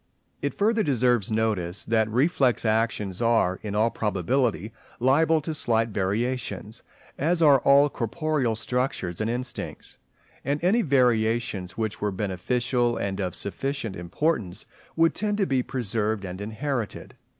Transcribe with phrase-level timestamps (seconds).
[0.41, 6.81] It further deserves notice that reflex actions are in all probability liable to slight variations,
[7.19, 9.99] as are all corporeal structures and instincts;
[10.43, 16.25] and any variations which were beneficial and of sufficient importance, would tend to be preserved
[16.25, 17.13] and inherited.